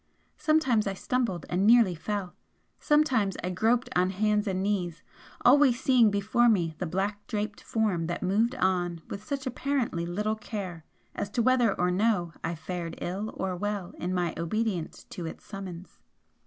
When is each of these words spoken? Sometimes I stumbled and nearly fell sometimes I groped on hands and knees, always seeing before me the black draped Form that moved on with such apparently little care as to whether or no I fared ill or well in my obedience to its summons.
Sometimes 0.39 0.87
I 0.87 0.95
stumbled 0.95 1.45
and 1.47 1.67
nearly 1.67 1.93
fell 1.93 2.33
sometimes 2.79 3.37
I 3.43 3.51
groped 3.51 3.87
on 3.95 4.09
hands 4.09 4.47
and 4.47 4.63
knees, 4.63 5.03
always 5.45 5.79
seeing 5.79 6.09
before 6.09 6.49
me 6.49 6.73
the 6.79 6.87
black 6.87 7.27
draped 7.27 7.61
Form 7.61 8.07
that 8.07 8.23
moved 8.23 8.55
on 8.55 9.03
with 9.11 9.23
such 9.23 9.45
apparently 9.45 10.07
little 10.07 10.35
care 10.35 10.83
as 11.13 11.29
to 11.29 11.43
whether 11.43 11.79
or 11.79 11.91
no 11.91 12.33
I 12.43 12.55
fared 12.55 12.97
ill 12.99 13.31
or 13.37 13.55
well 13.55 13.93
in 13.99 14.11
my 14.11 14.33
obedience 14.37 15.03
to 15.11 15.27
its 15.27 15.45
summons. 15.45 15.99